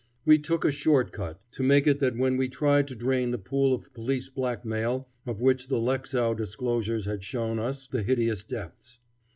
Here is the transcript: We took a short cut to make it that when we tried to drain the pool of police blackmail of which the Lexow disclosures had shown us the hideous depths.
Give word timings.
We 0.25 0.39
took 0.39 0.65
a 0.65 0.71
short 0.71 1.11
cut 1.11 1.39
to 1.51 1.61
make 1.61 1.85
it 1.85 1.99
that 1.99 2.17
when 2.17 2.35
we 2.35 2.49
tried 2.49 2.87
to 2.87 2.95
drain 2.95 3.29
the 3.29 3.37
pool 3.37 3.71
of 3.71 3.93
police 3.93 4.29
blackmail 4.29 5.07
of 5.27 5.43
which 5.43 5.67
the 5.67 5.77
Lexow 5.77 6.33
disclosures 6.35 7.05
had 7.05 7.23
shown 7.23 7.59
us 7.59 7.85
the 7.85 8.01
hideous 8.01 8.43
depths. 8.43 8.97